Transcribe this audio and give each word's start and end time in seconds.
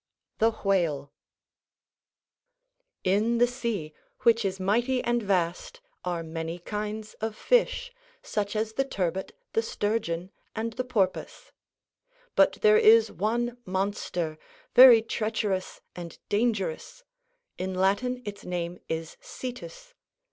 ]THE 0.39 0.49
WHALE 0.49 1.11
In 3.03 3.37
the 3.37 3.45
sea, 3.45 3.93
which 4.21 4.43
is 4.43 4.59
mighty 4.59 5.03
and 5.03 5.21
vast, 5.21 5.79
are 6.03 6.23
many 6.23 6.57
kinds 6.57 7.13
of 7.21 7.35
fish, 7.35 7.93
such 8.23 8.55
as 8.55 8.73
the 8.73 8.83
turbot, 8.83 9.33
the 9.53 9.61
sturgeon, 9.61 10.31
and 10.55 10.73
the 10.73 10.83
porpoise. 10.83 11.51
But 12.35 12.53
there 12.63 12.79
is 12.79 13.11
one 13.11 13.59
monster, 13.63 14.39
very 14.73 15.03
treacherous 15.03 15.81
and 15.95 16.17
dangerous. 16.29 17.03
In 17.59 17.75
Latin 17.75 18.23
its 18.25 18.43
name 18.43 18.79
is 18.89 19.17
Cetus. 19.21 19.93